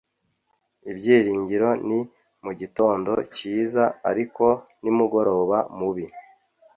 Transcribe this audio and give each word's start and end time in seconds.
ibyiringiro 0.91 1.69
ni 1.87 1.99
mugitondo 2.43 3.13
cyiza, 3.35 3.83
ariko 4.09 4.45
nimugoroba 4.81 5.57
mubi. 5.77 6.05